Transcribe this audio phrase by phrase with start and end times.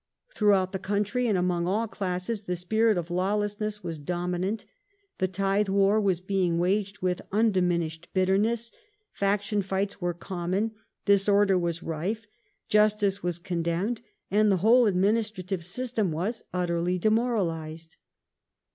[0.33, 4.65] Throughout the country and among all classes the spii'it^on'd of lawlessness was dominant;
[5.19, 8.71] the tithe war was being waged with undiminished bitterness;
[9.11, 10.71] faction fights were common;
[11.05, 12.25] disorder was rife;
[12.67, 14.01] justice was contemned,
[14.31, 17.97] and the whole administrative system was utterly demoralized.